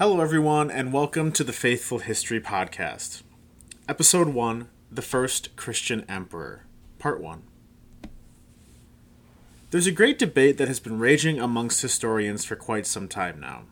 [0.00, 3.22] Hello, everyone, and welcome to the Faithful History Podcast.
[3.86, 6.64] Episode 1 The First Christian Emperor,
[6.98, 7.42] Part 1.
[9.70, 13.64] There's a great debate that has been raging amongst historians for quite some time now.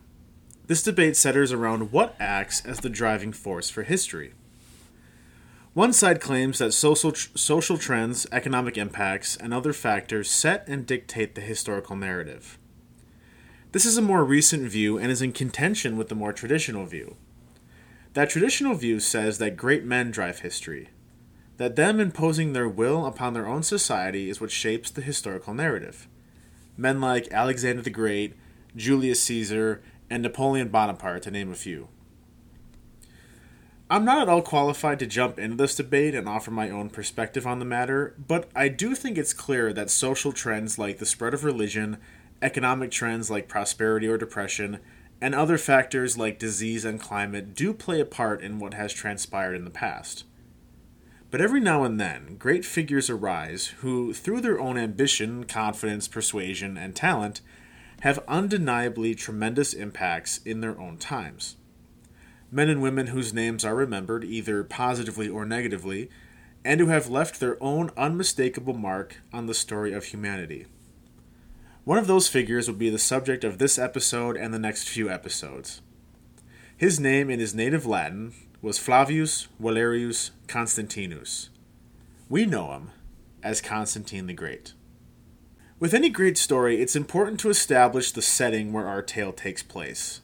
[0.67, 4.35] This debate centers around what acts as the driving force for history.
[5.73, 11.33] One side claims that social, social trends, economic impacts, and other factors set and dictate
[11.33, 12.59] the historical narrative.
[13.71, 17.17] This is a more recent view and is in contention with the more traditional view.
[18.13, 20.89] That traditional view says that great men drive history,
[21.57, 26.07] that them imposing their will upon their own society is what shapes the historical narrative.
[26.77, 28.33] Men like Alexander the Great,
[28.75, 31.89] Julius Caesar, and Napoleon Bonaparte, to name a few.
[33.91, 37.45] I'm not at all qualified to jump into this debate and offer my own perspective
[37.45, 41.35] on the matter, but I do think it's clear that social trends like the spread
[41.35, 41.97] of religion,
[42.41, 44.79] economic trends like prosperity or depression,
[45.21, 49.55] and other factors like disease and climate do play a part in what has transpired
[49.55, 50.23] in the past.
[51.31, 56.77] But every now and then, great figures arise who, through their own ambition, confidence, persuasion,
[56.77, 57.41] and talent,
[58.01, 61.57] have undeniably tremendous impacts in their own times.
[62.51, 66.09] Men and women whose names are remembered, either positively or negatively,
[66.65, 70.65] and who have left their own unmistakable mark on the story of humanity.
[71.89, 75.09] One of those figures will be the subject of this episode and the next few
[75.09, 75.81] episodes.
[76.77, 81.49] His name in his native Latin was Flavius Valerius Constantinus.
[82.29, 82.91] We know him
[83.41, 84.73] as Constantine the Great.
[85.79, 90.21] With any great story, it's important to establish the setting where our tale takes place.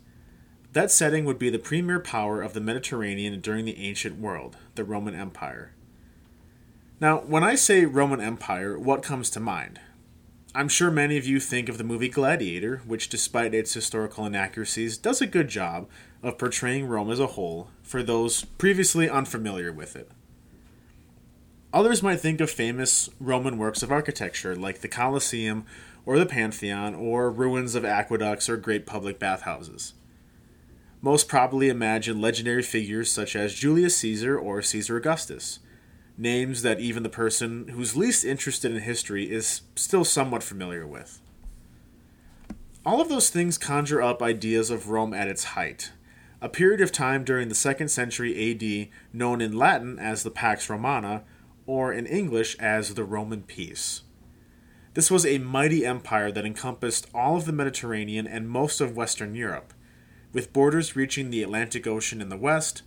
[0.73, 4.83] That setting would be the premier power of the Mediterranean during the ancient world, the
[4.83, 5.73] Roman Empire.
[7.01, 9.79] Now, when I say Roman Empire, what comes to mind?
[10.55, 14.97] I'm sure many of you think of the movie Gladiator, which, despite its historical inaccuracies,
[14.97, 15.89] does a good job
[16.23, 20.09] of portraying Rome as a whole for those previously unfamiliar with it.
[21.73, 25.65] Others might think of famous Roman works of architecture like the Colosseum
[26.05, 29.93] or the Pantheon or ruins of aqueducts or great public bathhouses.
[31.01, 35.59] Most probably imagine legendary figures such as Julius Caesar or Caesar Augustus,
[36.17, 41.21] names that even the person who's least interested in history is still somewhat familiar with.
[42.85, 45.91] All of those things conjure up ideas of Rome at its height,
[46.41, 50.69] a period of time during the 2nd century AD known in Latin as the Pax
[50.69, 51.23] Romana,
[51.65, 54.03] or in English as the Roman Peace.
[54.93, 59.35] This was a mighty empire that encompassed all of the Mediterranean and most of Western
[59.35, 59.73] Europe,
[60.31, 62.83] with borders reaching the Atlantic Ocean in the west,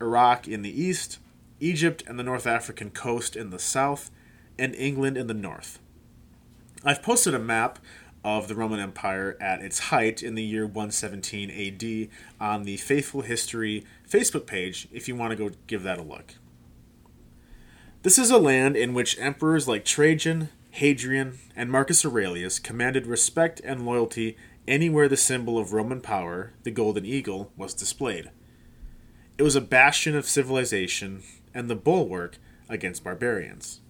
[0.00, 1.18] Iraq in the east,
[1.60, 4.10] Egypt and the North African coast in the south,
[4.58, 5.78] and England in the north.
[6.84, 7.78] I've posted a map
[8.24, 12.08] of the Roman Empire at its height in the year 117 AD
[12.40, 16.34] on the Faithful History Facebook page if you want to go give that a look.
[18.02, 23.60] This is a land in which emperors like Trajan, Hadrian, and Marcus Aurelius commanded respect
[23.64, 28.30] and loyalty anywhere the symbol of Roman power, the golden eagle, was displayed.
[29.40, 31.22] It was a bastion of civilization
[31.54, 32.36] and the bulwark
[32.68, 33.80] against barbarians.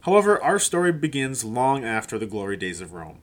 [0.00, 3.20] However, our story begins long after the glory days of Rome.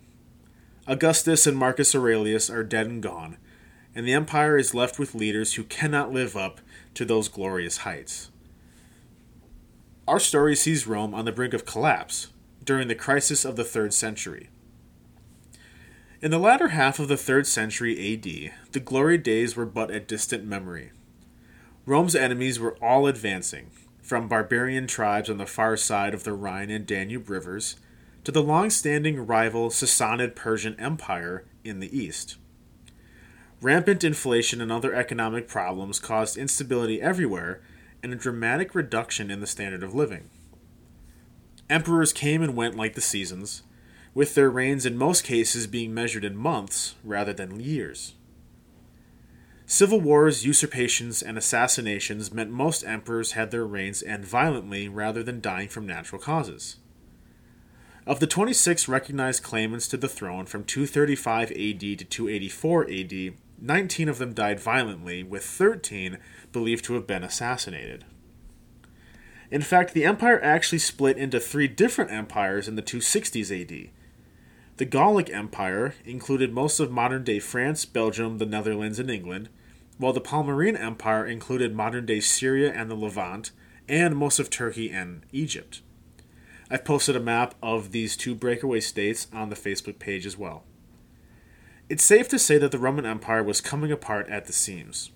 [0.87, 3.37] Augustus and Marcus Aurelius are dead and gone,
[3.93, 6.59] and the empire is left with leaders who cannot live up
[6.95, 8.31] to those glorious heights.
[10.07, 12.29] Our story sees Rome on the brink of collapse
[12.63, 14.49] during the crisis of the 3rd century.
[16.23, 19.99] In the latter half of the 3rd century AD, the glory days were but a
[19.99, 20.91] distant memory.
[21.85, 26.69] Rome's enemies were all advancing, from barbarian tribes on the far side of the Rhine
[26.69, 27.75] and Danube rivers
[28.23, 32.37] to the long standing rival Sassanid Persian Empire in the east.
[33.59, 37.59] Rampant inflation and other economic problems caused instability everywhere
[38.01, 40.29] and a dramatic reduction in the standard of living.
[41.69, 43.63] Emperors came and went like the seasons,
[44.13, 48.13] with their reigns in most cases being measured in months rather than years.
[49.65, 55.41] Civil wars, usurpations, and assassinations meant most emperors had their reigns end violently rather than
[55.41, 56.77] dying from natural causes.
[58.05, 64.09] Of the 26 recognized claimants to the throne from 235 AD to 284 AD, 19
[64.09, 66.17] of them died violently, with 13
[66.51, 68.03] believed to have been assassinated.
[69.49, 73.89] In fact, the empire actually split into three different empires in the 260s AD.
[74.77, 79.49] The Gallic Empire included most of modern day France, Belgium, the Netherlands, and England,
[79.99, 83.51] while the Palmyrene Empire included modern day Syria and the Levant,
[83.87, 85.81] and most of Turkey and Egypt.
[86.71, 90.63] I've posted a map of these two breakaway states on the Facebook page as well.
[91.89, 95.11] it's safe to say that the Roman Empire was coming apart at the seams.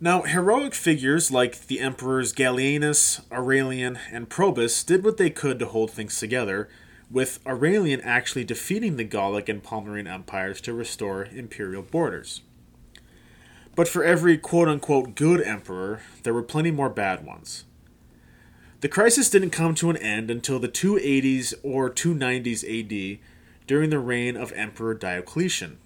[0.00, 5.66] Now, heroic figures like the emperors Gallienus, Aurelian, and Probus did what they could to
[5.66, 6.68] hold things together,
[7.10, 12.42] with Aurelian actually defeating the Gallic and Palmyrene empires to restore imperial borders.
[13.74, 17.64] But for every quote unquote good emperor, there were plenty more bad ones.
[18.80, 23.18] The crisis didn't come to an end until the 280s or 290s AD
[23.66, 25.78] during the reign of Emperor Diocletian.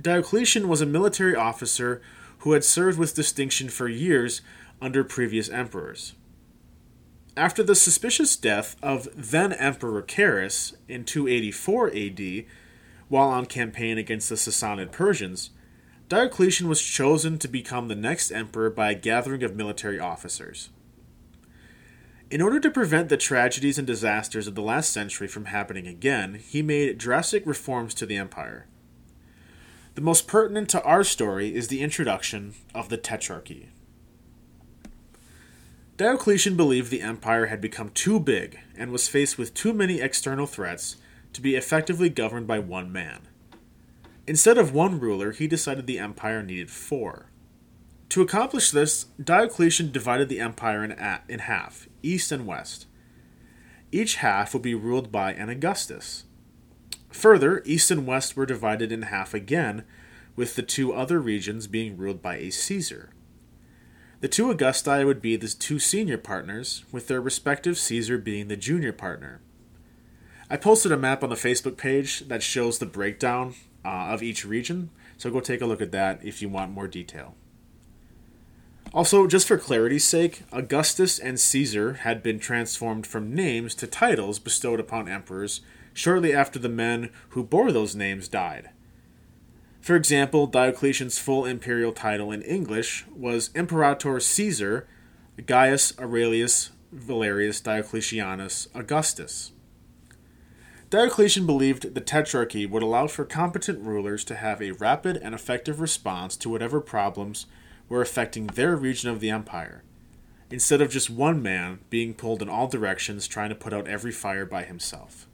[0.00, 2.00] Diocletian was a military officer
[2.38, 4.42] who had served with distinction for years
[4.80, 6.14] under previous emperors.
[7.36, 12.44] After the suspicious death of then Emperor Carus in 284 AD,
[13.08, 15.50] while on campaign against the Sassanid Persians,
[16.08, 20.70] Diocletian was chosen to become the next emperor by a gathering of military officers.
[22.30, 26.34] In order to prevent the tragedies and disasters of the last century from happening again,
[26.34, 28.66] he made drastic reforms to the empire.
[29.94, 33.68] The most pertinent to our story is the introduction of the Tetrarchy.
[35.96, 40.46] Diocletian believed the empire had become too big and was faced with too many external
[40.46, 40.96] threats
[41.32, 43.28] to be effectively governed by one man.
[44.26, 47.30] Instead of one ruler, he decided the empire needed four.
[48.08, 50.92] To accomplish this, Diocletian divided the empire in,
[51.28, 52.86] in half, east and west.
[53.92, 56.24] Each half would be ruled by an Augustus,
[57.14, 59.84] Further, east and west were divided in half again,
[60.34, 63.10] with the two other regions being ruled by a Caesar.
[64.24, 68.56] The two Augusti would be the two senior partners, with their respective Caesar being the
[68.56, 69.42] junior partner.
[70.48, 73.54] I posted a map on the Facebook page that shows the breakdown
[73.84, 74.88] uh, of each region,
[75.18, 77.34] so go take a look at that if you want more detail.
[78.94, 84.38] Also, just for clarity's sake, Augustus and Caesar had been transformed from names to titles
[84.38, 85.60] bestowed upon emperors
[85.92, 88.70] shortly after the men who bore those names died.
[89.84, 94.88] For example, Diocletian's full imperial title in English was Imperator Caesar
[95.44, 99.52] Gaius Aurelius Valerius Diocletianus Augustus.
[100.88, 105.80] Diocletian believed the Tetrarchy would allow for competent rulers to have a rapid and effective
[105.80, 107.44] response to whatever problems
[107.90, 109.82] were affecting their region of the empire,
[110.50, 114.12] instead of just one man being pulled in all directions trying to put out every
[114.12, 115.26] fire by himself.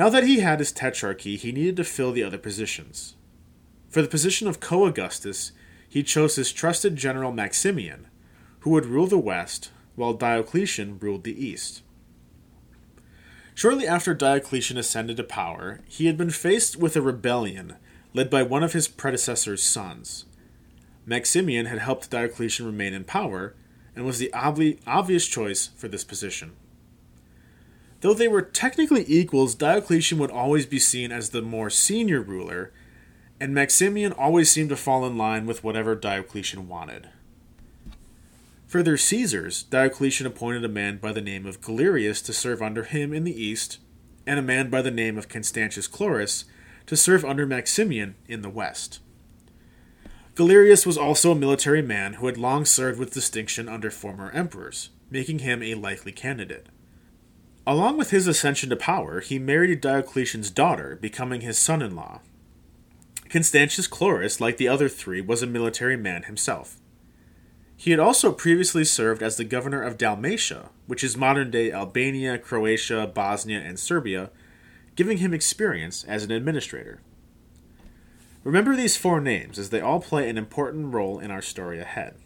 [0.00, 3.16] Now that he had his tetrarchy, he needed to fill the other positions.
[3.90, 5.52] For the position of co Augustus,
[5.86, 8.06] he chose his trusted general Maximian,
[8.60, 11.82] who would rule the west, while Diocletian ruled the east.
[13.54, 17.76] Shortly after Diocletian ascended to power, he had been faced with a rebellion
[18.14, 20.24] led by one of his predecessor's sons.
[21.04, 23.54] Maximian had helped Diocletian remain in power
[23.94, 26.52] and was the obvi- obvious choice for this position.
[28.00, 32.72] Though they were technically equals, Diocletian would always be seen as the more senior ruler,
[33.38, 37.10] and Maximian always seemed to fall in line with whatever Diocletian wanted.
[38.66, 42.84] For their Caesars, Diocletian appointed a man by the name of Galerius to serve under
[42.84, 43.78] him in the east,
[44.26, 46.44] and a man by the name of Constantius Chlorus
[46.86, 49.00] to serve under Maximian in the west.
[50.36, 54.90] Galerius was also a military man who had long served with distinction under former emperors,
[55.10, 56.68] making him a likely candidate.
[57.66, 62.20] Along with his ascension to power, he married Diocletian's daughter, becoming his son in law.
[63.28, 66.78] Constantius Chlorus, like the other three, was a military man himself.
[67.76, 72.38] He had also previously served as the governor of Dalmatia, which is modern day Albania,
[72.38, 74.30] Croatia, Bosnia, and Serbia,
[74.96, 77.00] giving him experience as an administrator.
[78.42, 82.16] Remember these four names, as they all play an important role in our story ahead.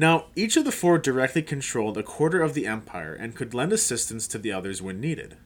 [0.00, 3.70] Now, each of the four directly controlled a quarter of the empire and could lend
[3.70, 5.36] assistance to the others when needed.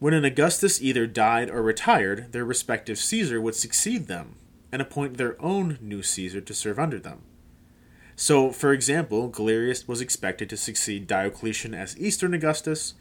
[0.00, 4.34] When an Augustus either died or retired, their respective Caesar would succeed them
[4.72, 7.22] and appoint their own new Caesar to serve under them.
[8.16, 12.94] So, for example, Galerius was expected to succeed Diocletian as Eastern Augustus,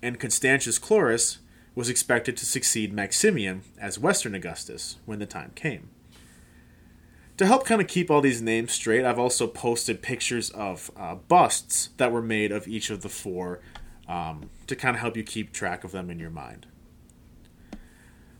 [0.00, 1.38] and Constantius Chlorus
[1.74, 5.90] was expected to succeed Maximian as Western Augustus when the time came
[7.40, 11.14] to help kind of keep all these names straight, I've also posted pictures of uh,
[11.14, 13.60] busts that were made of each of the four
[14.06, 16.66] um, to kind of help you keep track of them in your mind.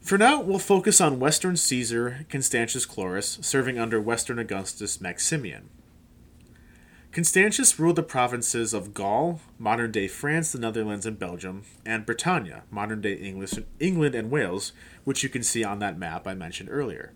[0.03, 5.71] For now, we'll focus on Western Caesar Constantius Chlorus serving under Western Augustus Maximian.
[7.11, 12.65] Constantius ruled the provinces of Gaul, modern day France, the Netherlands, and Belgium, and Britannia,
[12.71, 17.15] modern day England and Wales, which you can see on that map I mentioned earlier.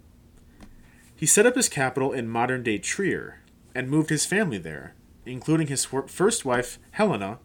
[1.24, 3.40] He set up his capital in modern day Trier
[3.74, 7.38] and moved his family there, including his first wife, Helena,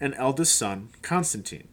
[0.00, 1.68] and eldest son, Constantine.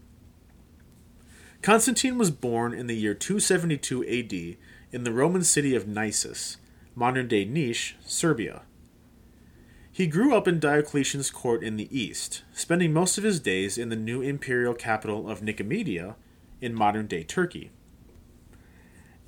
[1.63, 4.57] Constantine was born in the year 272 AD
[4.91, 6.57] in the Roman city of Nisus,
[6.93, 8.61] modern day Niš, Serbia.
[9.91, 13.89] He grew up in Diocletian's court in the east, spending most of his days in
[13.89, 16.17] the new imperial capital of Nicomedia
[16.61, 17.71] in modern day Turkey.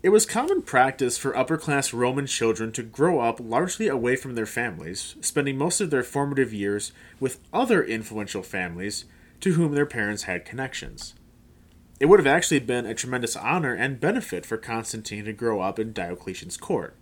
[0.01, 4.35] It was common practice for upper class Roman children to grow up largely away from
[4.35, 9.03] their families, spending most of their formative years with other influential families
[9.41, 11.15] to whom their parents had connections.
[11.99, 15.77] It would have actually been a tremendous honor and benefit for Constantine to grow up
[15.77, 16.95] in Diocletian's court.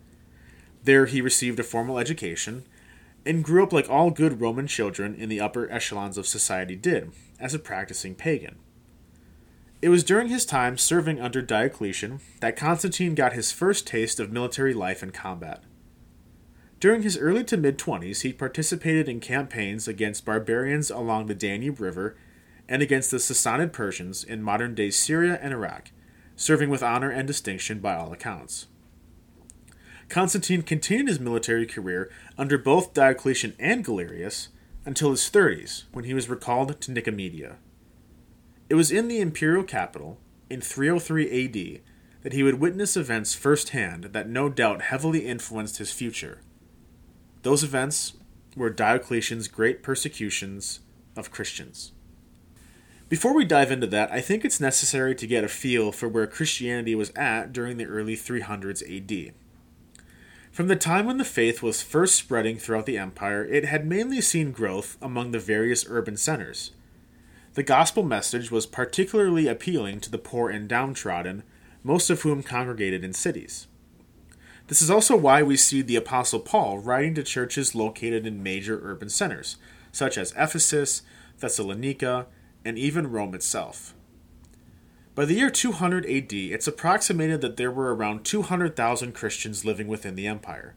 [0.83, 2.65] There he received a formal education
[3.27, 7.11] and grew up like all good Roman children in the upper echelons of society did,
[7.39, 8.57] as a practicing pagan.
[9.79, 14.31] It was during his time serving under Diocletian that Constantine got his first taste of
[14.31, 15.63] military life and combat.
[16.79, 21.79] During his early to mid 20s, he participated in campaigns against barbarians along the Danube
[21.79, 22.15] River
[22.67, 25.91] and against the Sassanid Persians in modern day Syria and Iraq,
[26.35, 28.65] serving with honor and distinction by all accounts.
[30.09, 34.49] Constantine continued his military career under both Diocletian and Galerius
[34.85, 37.57] until his 30s, when he was recalled to Nicomedia.
[38.69, 40.19] It was in the imperial capital,
[40.49, 41.81] in 303 AD,
[42.23, 46.41] that he would witness events firsthand that no doubt heavily influenced his future.
[47.43, 48.13] Those events
[48.55, 50.81] were Diocletian's great persecutions
[51.15, 51.93] of Christians.
[53.07, 56.27] Before we dive into that, I think it's necessary to get a feel for where
[56.27, 59.33] Christianity was at during the early 300s AD.
[60.51, 64.19] From the time when the faith was first spreading throughout the empire, it had mainly
[64.19, 66.71] seen growth among the various urban centers.
[67.57, 71.41] The gospel message was particularly appealing to the poor and downtrodden,
[71.83, 73.65] most of whom congregated in cities.
[74.67, 78.79] This is also why we see the Apostle Paul writing to churches located in major
[78.83, 79.57] urban centers,
[79.91, 81.01] such as Ephesus,
[81.39, 82.27] Thessalonica,
[82.63, 83.95] and even Rome itself.
[85.15, 90.13] By the year 200 AD, it's approximated that there were around 200,000 Christians living within
[90.13, 90.75] the empire.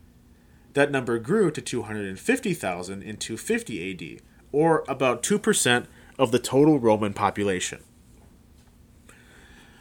[0.72, 5.84] That number grew to 250,000 in 250 AD, or about 2%
[6.20, 7.82] of the total Roman population.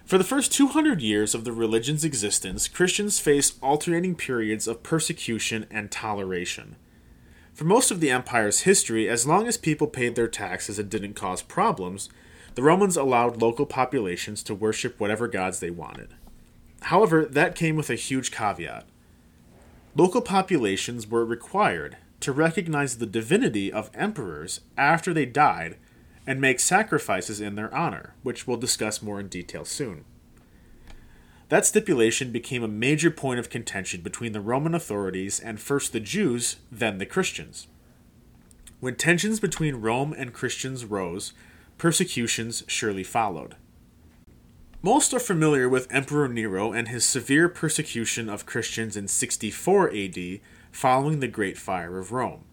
[0.05, 5.67] For the first 200 years of the religion's existence, Christians faced alternating periods of persecution
[5.69, 6.77] and toleration.
[7.53, 11.13] For most of the empire's history, as long as people paid their taxes and didn't
[11.13, 12.07] cause problems,
[12.55, 16.15] the Romans allowed local populations to worship whatever gods they wanted.
[16.83, 18.85] However, that came with a huge caveat.
[19.93, 25.75] Local populations were required to recognize the divinity of emperors after they died
[26.29, 30.05] and make sacrifices in their honor, which we'll discuss more in detail soon.
[31.47, 35.99] That stipulation became a major point of contention between the Roman authorities and first the
[35.99, 37.65] Jews, then the Christians.
[38.79, 41.33] When tensions between Rome and Christians rose,
[41.79, 43.55] persecutions surely followed.
[44.83, 50.39] Most are familiar with Emperor Nero and his severe persecution of Christians in 64 AD
[50.71, 52.43] following the Great Fire of Rome.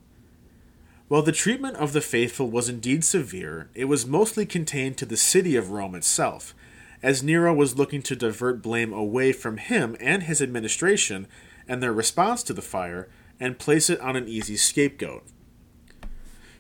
[1.08, 5.16] While the treatment of the faithful was indeed severe, it was mostly contained to the
[5.16, 6.52] city of Rome itself,
[7.00, 11.28] as Nero was looking to divert blame away from him and his administration
[11.68, 13.08] and their response to the fire
[13.38, 15.22] and place it on an easy scapegoat.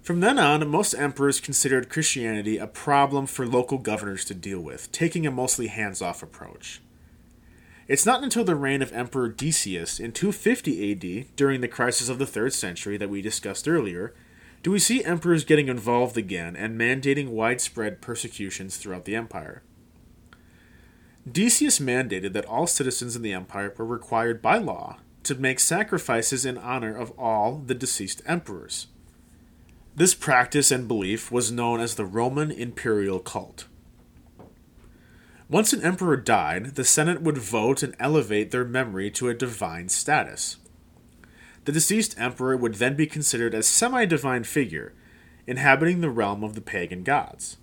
[0.00, 4.92] From then on, most emperors considered Christianity a problem for local governors to deal with,
[4.92, 6.80] taking a mostly hands off approach.
[7.88, 12.20] It's not until the reign of Emperor Decius in 250 AD, during the crisis of
[12.20, 14.14] the 3rd century that we discussed earlier,
[14.66, 19.62] do we see emperors getting involved again and mandating widespread persecutions throughout the empire.
[21.30, 26.44] Decius mandated that all citizens in the empire were required by law to make sacrifices
[26.44, 28.88] in honor of all the deceased emperors.
[29.94, 33.68] This practice and belief was known as the Roman imperial cult.
[35.48, 39.88] Once an emperor died, the Senate would vote and elevate their memory to a divine
[39.88, 40.56] status.
[41.66, 44.94] The deceased emperor would then be considered a semi divine figure,
[45.48, 47.56] inhabiting the realm of the pagan gods.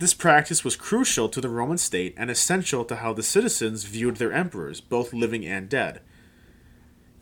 [0.00, 4.16] This practice was crucial to the Roman state and essential to how the citizens viewed
[4.16, 6.00] their emperors, both living and dead.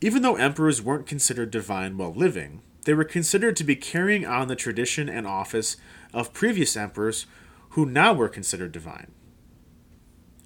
[0.01, 4.47] Even though emperors weren't considered divine while living, they were considered to be carrying on
[4.47, 5.77] the tradition and office
[6.15, 7.27] of previous emperors
[7.69, 9.11] who now were considered divine.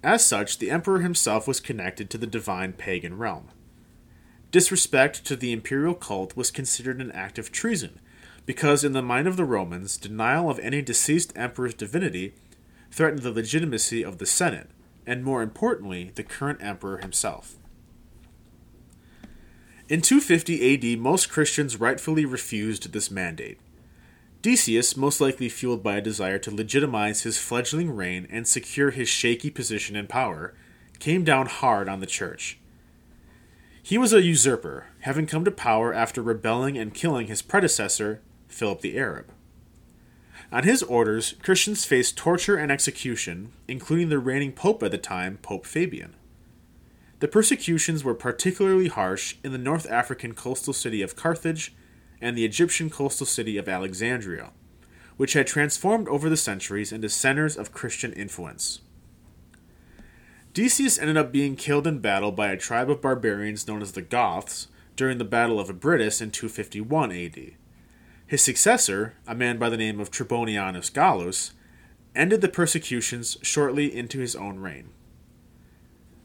[0.04, 3.48] As such, the emperor himself was connected to the divine pagan realm.
[4.50, 8.00] Disrespect to the imperial cult was considered an act of treason
[8.46, 12.34] because in the mind of the Romans, denial of any deceased emperor's divinity
[12.92, 14.70] threatened the legitimacy of the Senate,
[15.04, 17.56] and more importantly, the current emperor himself.
[19.88, 23.58] In 250 AD, most Christians rightfully refused this mandate.
[24.42, 29.08] Decius, most likely fueled by a desire to legitimize his fledgling reign and secure his
[29.08, 30.54] shaky position in power,
[31.00, 32.58] came down hard on the church.
[33.86, 38.80] He was a usurper, having come to power after rebelling and killing his predecessor, Philip
[38.80, 39.30] the Arab.
[40.50, 45.38] On his orders, Christians faced torture and execution, including the reigning pope at the time,
[45.40, 46.16] Pope Fabian.
[47.20, 51.72] The persecutions were particularly harsh in the North African coastal city of Carthage
[52.20, 54.50] and the Egyptian coastal city of Alexandria,
[55.16, 58.80] which had transformed over the centuries into centers of Christian influence.
[60.56, 64.00] Decius ended up being killed in battle by a tribe of barbarians known as the
[64.00, 67.52] Goths during the Battle of Abritus in 251 AD.
[68.26, 71.52] His successor, a man by the name of Trebonianus Gallus,
[72.14, 74.88] ended the persecutions shortly into his own reign.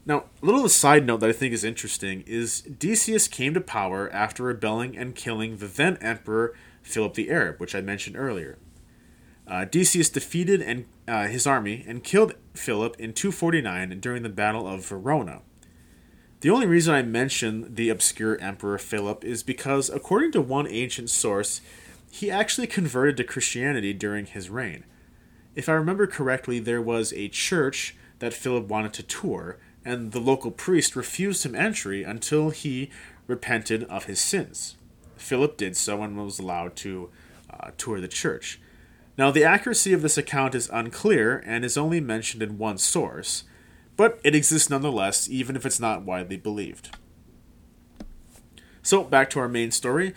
[0.06, 4.10] Now, a little side note that I think is interesting is Decius came to power
[4.14, 8.56] after rebelling and killing the then emperor Philip the Arab, which I mentioned earlier.
[9.46, 14.66] Uh, Decius defeated and, uh, his army and killed Philip in 249 during the Battle
[14.66, 15.42] of Verona.
[16.40, 21.10] The only reason I mention the obscure Emperor Philip is because, according to one ancient
[21.10, 21.60] source,
[22.10, 24.84] he actually converted to Christianity during his reign.
[25.54, 30.20] If I remember correctly, there was a church that Philip wanted to tour, and the
[30.20, 32.90] local priest refused him entry until he
[33.26, 34.76] repented of his sins.
[35.16, 37.10] Philip did so and was allowed to
[37.50, 38.60] uh, tour the church.
[39.18, 43.44] Now, the accuracy of this account is unclear and is only mentioned in one source,
[43.96, 46.96] but it exists nonetheless, even if it's not widely believed.
[48.82, 50.14] So, back to our main story.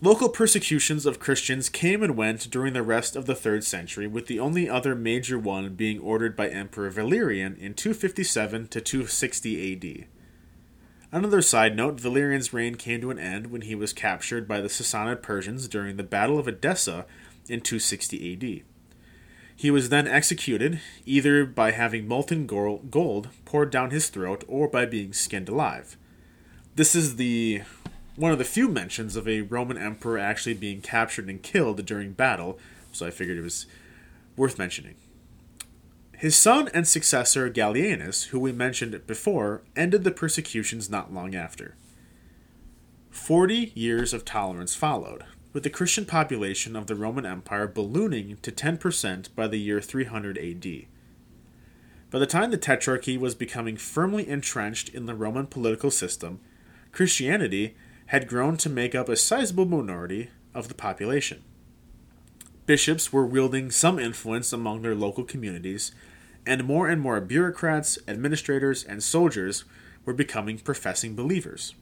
[0.00, 4.26] Local persecutions of Christians came and went during the rest of the 3rd century, with
[4.26, 10.06] the only other major one being ordered by Emperor Valerian in 257 to 260 AD.
[11.10, 14.68] Another side note Valerian's reign came to an end when he was captured by the
[14.68, 17.06] Sassanid Persians during the Battle of Edessa
[17.48, 18.64] in 260 AD.
[19.56, 24.86] He was then executed, either by having molten gold poured down his throat or by
[24.86, 25.96] being skinned alive.
[26.76, 27.62] This is the
[28.14, 32.12] one of the few mentions of a Roman emperor actually being captured and killed during
[32.12, 32.58] battle,
[32.92, 33.66] so I figured it was
[34.36, 34.94] worth mentioning.
[36.12, 41.76] His son and successor Gallienus, who we mentioned before, ended the persecutions not long after.
[43.10, 48.52] Forty years of tolerance followed, with the Christian population of the Roman Empire ballooning to
[48.52, 50.86] 10% by the year 300 AD.
[52.10, 56.40] By the time the Tetrarchy was becoming firmly entrenched in the Roman political system,
[56.92, 61.44] Christianity had grown to make up a sizable minority of the population.
[62.64, 65.92] Bishops were wielding some influence among their local communities,
[66.46, 69.64] and more and more bureaucrats, administrators, and soldiers
[70.04, 71.74] were becoming professing believers.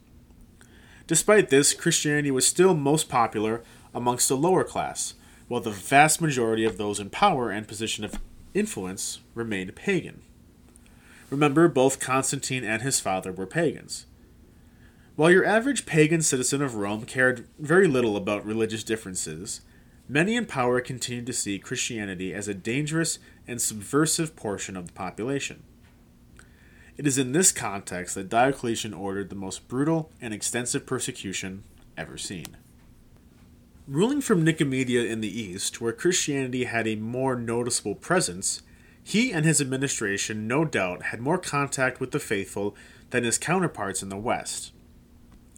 [1.07, 3.63] Despite this, Christianity was still most popular
[3.95, 5.15] amongst the lower class,
[5.49, 8.19] while the vast majority of those in power and position of
[8.55, 10.23] influence remained pagan.
[11.31, 14.07] Remember, both Constantine and his father were pagans.
[15.15, 19.61] While your average pagan citizen of Rome cared very little about religious differences,
[20.09, 24.93] many in power continued to see Christianity as a dangerous and subversive portion of the
[24.93, 25.63] population.
[26.99, 31.63] It is in this context that Diocletian ordered the most brutal and extensive persecution
[31.95, 32.57] ever seen.
[33.87, 38.63] Ruling from Nicomedia in the east, where Christianity had a more noticeable presence,
[39.05, 42.75] he and his administration no doubt had more contact with the faithful
[43.11, 44.73] than his counterparts in the west.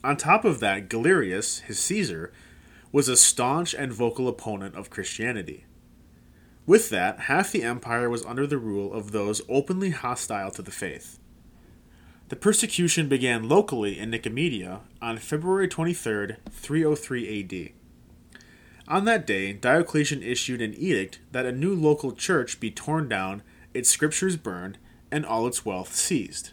[0.02, 2.32] On top of that, Galerius, his Caesar,
[2.90, 5.66] was a staunch and vocal opponent of Christianity.
[6.66, 10.70] With that, half the empire was under the rule of those openly hostile to the
[10.70, 11.18] faith.
[12.28, 18.40] The persecution began locally in Nicomedia on February 23, 303 AD.
[18.86, 23.42] On that day, Diocletian issued an edict that a new local church be torn down,
[23.72, 24.76] its scriptures burned,
[25.10, 26.50] and all its wealth seized.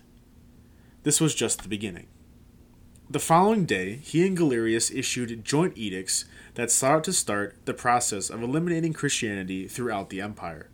[1.04, 2.08] This was just the beginning.
[3.10, 8.30] The following day, he and Galerius issued joint edicts that sought to start the process
[8.30, 10.70] of eliminating Christianity throughout the empire.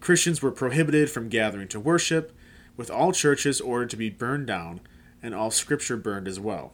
[0.00, 2.32] Christians were prohibited from gathering to worship,
[2.76, 4.80] with all churches ordered to be burned down,
[5.22, 6.72] and all scripture burned as well.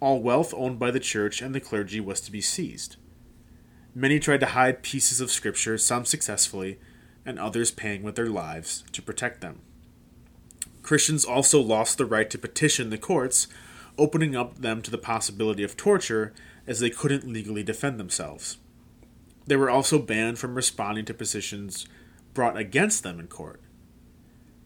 [0.00, 2.96] All wealth owned by the church and the clergy was to be seized.
[3.94, 6.78] Many tried to hide pieces of scripture, some successfully,
[7.24, 9.62] and others paying with their lives to protect them.
[10.82, 13.48] Christians also lost the right to petition the courts
[13.98, 16.32] opening up them to the possibility of torture
[16.66, 18.58] as they couldn't legally defend themselves.
[19.46, 21.86] They were also banned from responding to petitions
[22.34, 23.60] brought against them in court.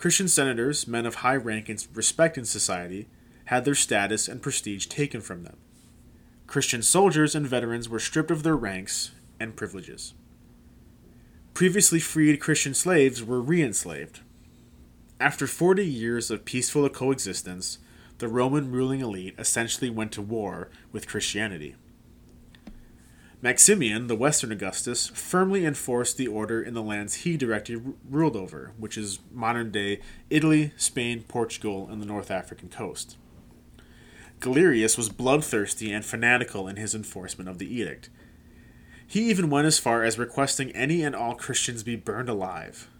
[0.00, 3.06] Christian senators, men of high rank and respect in society,
[3.44, 5.58] had their status and prestige taken from them.
[6.46, 10.14] Christian soldiers and veterans were stripped of their ranks and privileges.
[11.52, 14.20] Previously freed Christian slaves were re enslaved.
[15.20, 17.76] After 40 years of peaceful coexistence,
[18.20, 21.74] the Roman ruling elite essentially went to war with Christianity.
[23.42, 28.36] Maximian, the Western Augustus, firmly enforced the order in the lands he directly r- ruled
[28.36, 33.16] over, which is modern day Italy, Spain, Portugal, and the North African coast.
[34.40, 38.10] Galerius was bloodthirsty and fanatical in his enforcement of the edict.
[39.06, 42.90] He even went as far as requesting any and all Christians be burned alive.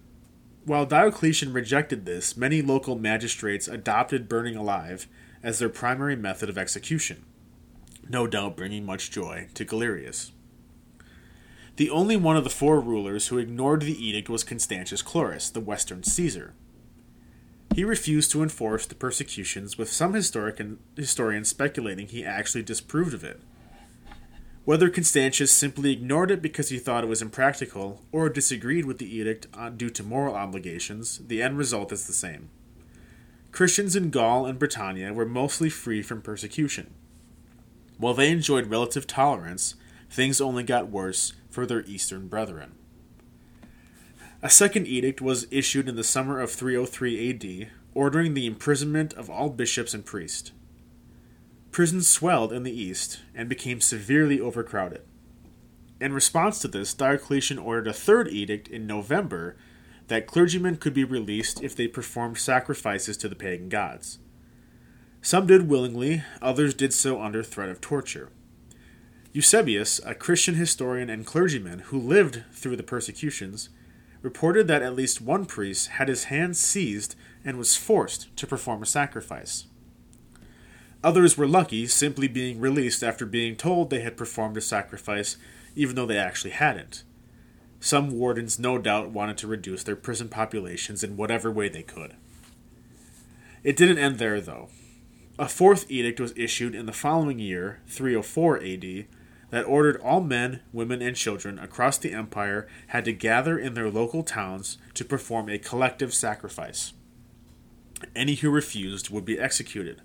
[0.64, 5.06] While Diocletian rejected this, many local magistrates adopted burning alive
[5.42, 7.24] as their primary method of execution
[8.08, 10.32] no doubt bringing much joy to Galerius.
[11.76, 15.60] The only one of the four rulers who ignored the edict was Constantius Chlorus, the
[15.60, 16.54] Western Caesar.
[17.74, 20.60] He refused to enforce the persecutions, with some historic
[20.96, 23.40] historians speculating he actually disapproved of it.
[24.64, 29.16] Whether Constantius simply ignored it because he thought it was impractical, or disagreed with the
[29.16, 32.50] edict uh, due to moral obligations, the end result is the same.
[33.52, 36.92] Christians in Gaul and Britannia were mostly free from persecution.
[38.00, 39.74] While they enjoyed relative tolerance,
[40.08, 42.72] things only got worse for their eastern brethren.
[44.42, 49.28] A second edict was issued in the summer of 303 AD, ordering the imprisonment of
[49.28, 50.52] all bishops and priests.
[51.72, 55.02] Prisons swelled in the east and became severely overcrowded.
[56.00, 59.56] In response to this, Diocletian ordered a third edict in November
[60.08, 64.18] that clergymen could be released if they performed sacrifices to the pagan gods.
[65.22, 68.30] Some did willingly, others did so under threat of torture.
[69.32, 73.68] Eusebius, a Christian historian and clergyman who lived through the persecutions,
[74.22, 78.82] reported that at least one priest had his hands seized and was forced to perform
[78.82, 79.66] a sacrifice.
[81.04, 85.36] Others were lucky, simply being released after being told they had performed a sacrifice,
[85.74, 87.04] even though they actually hadn't.
[87.78, 92.16] Some wardens no doubt wanted to reduce their prison populations in whatever way they could.
[93.62, 94.68] It didn't end there, though.
[95.40, 99.06] A fourth edict was issued in the following year, 304 AD,
[99.48, 103.88] that ordered all men, women, and children across the empire had to gather in their
[103.88, 106.92] local towns to perform a collective sacrifice.
[108.14, 110.02] Any who refused would be executed.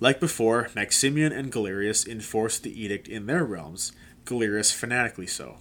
[0.00, 3.92] Like before, Maximian and Galerius enforced the edict in their realms,
[4.24, 5.58] Galerius fanatically so.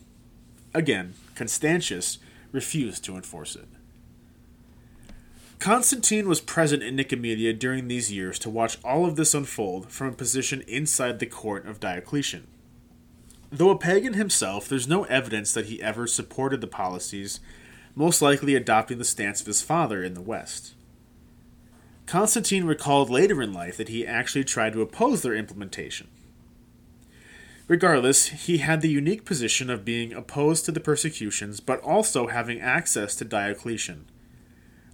[0.73, 2.19] Again, Constantius
[2.53, 3.67] refused to enforce it.
[5.61, 10.07] Constantine was present in Nicomedia during these years to watch all of this unfold from
[10.07, 12.47] a position inside the court of Diocletian.
[13.51, 17.41] Though a pagan himself, there's no evidence that he ever supported the policies,
[17.93, 20.73] most likely adopting the stance of his father in the West.
[22.07, 26.07] Constantine recalled later in life that he actually tried to oppose their implementation.
[27.67, 32.59] Regardless, he had the unique position of being opposed to the persecutions, but also having
[32.59, 34.07] access to Diocletian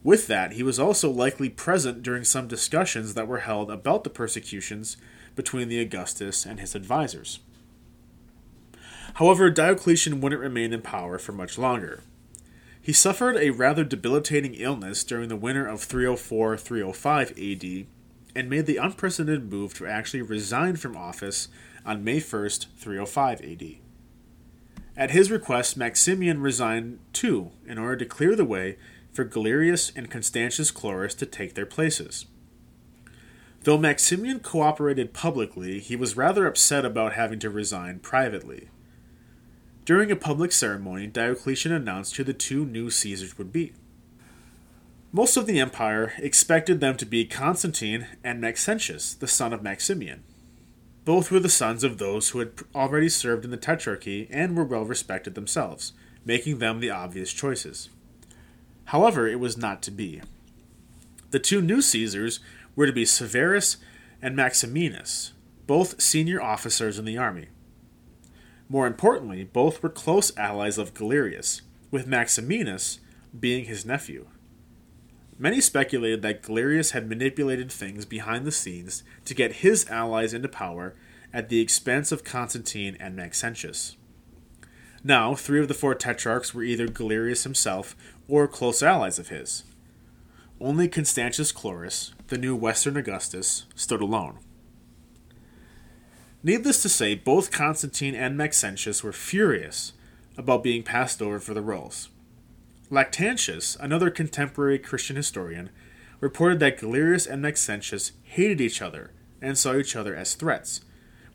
[0.07, 4.09] with that, he was also likely present during some discussions that were held about the
[4.09, 4.95] persecutions
[5.35, 7.39] between the Augustus and his advisors.
[9.15, 12.03] However, Diocletian wouldn't remain in power for much longer.
[12.81, 17.87] He suffered a rather debilitating illness during the winter of 304 305 AD
[18.33, 21.49] and made the unprecedented move to actually resign from office
[21.85, 23.75] on May 1st, 305 AD.
[24.95, 28.77] At his request, Maximian resigned too in order to clear the way
[29.17, 32.27] for Galerius and Constantius Chlorus to take their places.
[33.63, 38.69] Though Maximian cooperated publicly, he was rather upset about having to resign privately.
[39.85, 43.73] During a public ceremony, Diocletian announced who the two new Caesars would be.
[45.11, 50.23] Most of the empire expected them to be Constantine and Maxentius, the son of Maximian.
[51.05, 54.63] Both were the sons of those who had already served in the Tetrarchy and were
[54.63, 57.89] well respected themselves, making them the obvious choices.
[58.87, 60.21] However, it was not to be.
[61.31, 62.39] The two new Caesars
[62.75, 63.77] were to be Severus
[64.21, 65.33] and Maximinus,
[65.65, 67.47] both senior officers in the army.
[68.69, 72.99] More importantly, both were close allies of Galerius, with Maximinus
[73.37, 74.27] being his nephew.
[75.37, 80.47] Many speculated that Galerius had manipulated things behind the scenes to get his allies into
[80.47, 80.95] power
[81.33, 83.97] at the expense of Constantine and Maxentius.
[85.03, 87.95] Now, three of the four tetrarchs were either Galerius himself
[88.27, 89.63] or close allies of his.
[90.59, 94.39] Only Constantius Chlorus, the new Western Augustus, stood alone.
[96.43, 99.93] Needless to say, both Constantine and Maxentius were furious
[100.37, 102.09] about being passed over for the roles.
[102.89, 105.69] Lactantius, another contemporary Christian historian,
[106.19, 109.11] reported that Galerius and Maxentius hated each other
[109.41, 110.81] and saw each other as threats,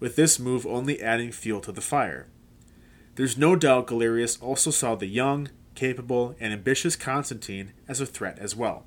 [0.01, 2.27] with this move only adding fuel to the fire.
[3.17, 8.39] there's no doubt Galerius also saw the young, capable, and ambitious Constantine as a threat
[8.39, 8.85] as well.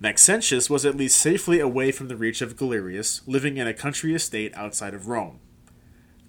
[0.00, 4.14] Maxentius was at least safely away from the reach of Galerius, living in a country
[4.14, 5.40] estate outside of Rome.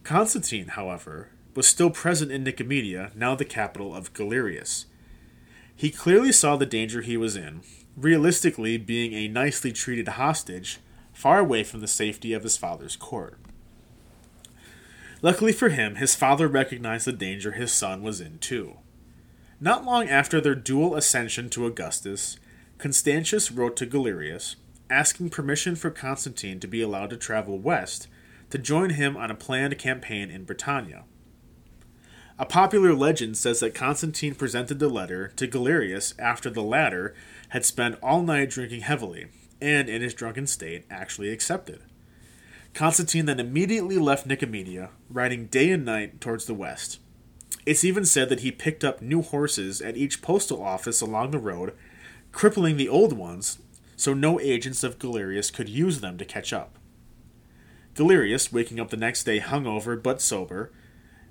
[0.03, 4.86] Constantine, however, was still present in Nicomedia, now the capital of Galerius.
[5.73, 7.62] He clearly saw the danger he was in,
[7.95, 10.79] realistically being a nicely treated hostage,
[11.13, 13.38] far away from the safety of his father's court.
[15.21, 18.77] Luckily for him, his father recognized the danger his son was in too.
[19.63, 22.38] Not long after their dual ascension to Augustus,
[22.80, 24.56] Constantius wrote to Galerius,
[24.89, 28.08] asking permission for Constantine to be allowed to travel west
[28.50, 31.04] to join him on a planned campaign in Britannia.
[32.39, 37.13] A popular legend says that Constantine presented the letter to Galerius after the latter
[37.50, 39.28] had spent all night drinking heavily,
[39.62, 41.84] and in his drunken state actually accepted.
[42.74, 47.00] Constantine then immediately left Nicomedia, riding day and night towards the west.
[47.65, 51.39] It's even said that he picked up new horses at each postal office along the
[51.39, 51.74] road
[52.32, 53.60] crippling the old ones
[53.95, 56.80] so no agents of Galerius could use them to catch up.
[57.93, 60.71] Galerius, waking up the next day hungover but sober,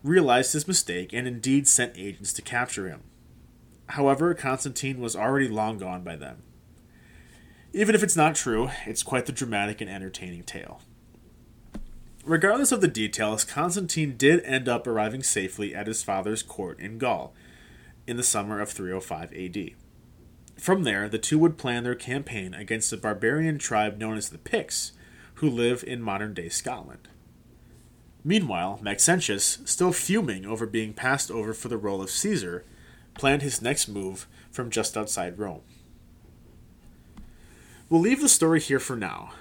[0.05, 3.01] realized his mistake and indeed sent agents to capture him.
[3.89, 6.43] However, Constantine was already long gone by then.
[7.73, 10.81] Even if it's not true, it's quite the dramatic and entertaining tale.
[12.25, 16.99] Regardless of the details, Constantine did end up arriving safely at his father's court in
[16.99, 17.35] Gaul
[18.07, 19.71] in the summer of 305 AD.
[20.59, 24.39] From there, the two would plan their campaign against a barbarian tribe known as the
[24.39, 24.93] Picts,
[25.35, 27.09] who live in modern day Scotland.
[28.23, 32.67] Meanwhile, Maxentius, still fuming over being passed over for the role of Caesar,
[33.15, 35.63] planned his next move from just outside Rome.
[37.89, 39.33] We'll leave the story here for now.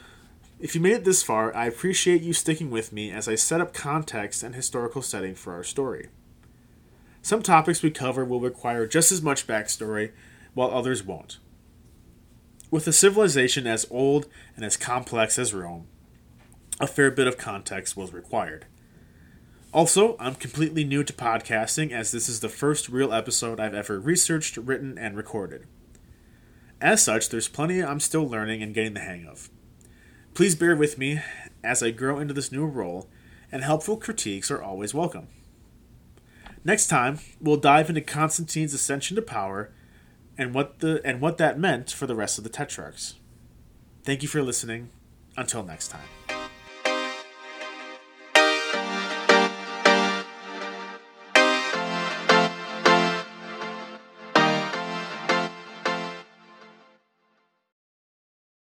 [0.59, 3.61] If you made it this far, I appreciate you sticking with me as I set
[3.61, 6.09] up context and historical setting for our story.
[7.21, 10.11] Some topics we cover will require just as much backstory
[10.53, 11.37] while others won't.
[12.69, 15.87] With a civilization as old and as complex as Rome,
[16.79, 18.65] a fair bit of context was required.
[19.73, 23.99] Also, I'm completely new to podcasting as this is the first real episode I've ever
[23.99, 25.67] researched, written, and recorded.
[26.81, 29.49] As such, there's plenty I'm still learning and getting the hang of.
[30.33, 31.21] Please bear with me
[31.63, 33.09] as I grow into this new role,
[33.51, 35.27] and helpful critiques are always welcome.
[36.63, 39.71] Next time, we'll dive into Constantine's ascension to power
[40.37, 43.15] and what the and what that meant for the rest of the Tetrarchs.
[44.03, 44.89] Thank you for listening.
[45.37, 46.18] Until next time.